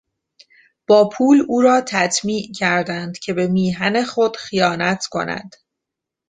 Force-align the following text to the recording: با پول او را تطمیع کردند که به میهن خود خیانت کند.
با 0.87 1.09
پول 1.09 1.45
او 1.47 1.61
را 1.61 1.81
تطمیع 1.87 2.51
کردند 2.55 3.19
که 3.19 3.33
به 3.33 3.47
میهن 3.47 4.03
خود 4.03 4.37
خیانت 4.37 5.05
کند. 5.05 5.55